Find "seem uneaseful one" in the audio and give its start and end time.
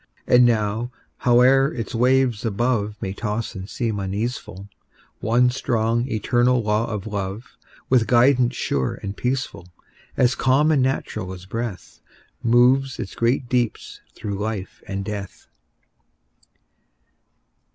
3.69-5.51